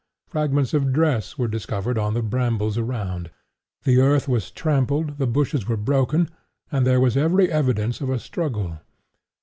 [0.29, 3.29] Fragments of dress were discovered on the brambles around.
[3.83, 6.27] The earth was trampled, the bushes were broken,
[6.71, 8.79] and there was every evidence of a struggle.